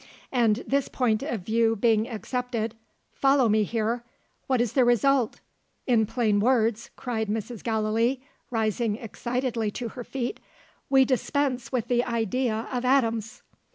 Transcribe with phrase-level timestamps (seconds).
[0.31, 2.73] And this point of view being accepted
[3.11, 4.03] follow me here!
[4.47, 5.41] what is the result?
[5.85, 7.61] In plain words," cried Mrs.
[7.63, 8.19] Gallilee,
[8.49, 10.39] rising excitedly to her feet,
[10.89, 13.43] "we dispense with the idea of atoms!"